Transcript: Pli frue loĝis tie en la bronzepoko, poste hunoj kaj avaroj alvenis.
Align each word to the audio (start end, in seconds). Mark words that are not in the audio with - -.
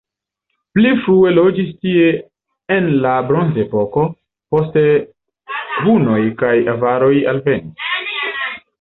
Pli 0.77 0.93
frue 1.01 1.33
loĝis 1.35 1.69
tie 1.87 2.07
en 2.77 2.89
la 3.05 3.13
bronzepoko, 3.29 4.07
poste 4.57 4.85
hunoj 5.77 6.21
kaj 6.45 6.57
avaroj 6.79 7.15
alvenis. 7.35 7.97